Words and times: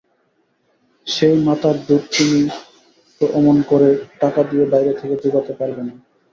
সেই 1.07 1.35
মাতার 1.45 1.75
দুধ 1.87 2.03
তুমি 2.15 2.41
তো 3.21 3.25
অমন 3.33 3.57
করে 3.69 3.89
টাকা 4.21 4.41
দিয়ে 4.43 4.65
বাইরে 4.73 4.93
থেকে 4.99 5.15
জোগাতে 5.23 5.53
পারবে 5.59 5.81
না। 5.87 5.93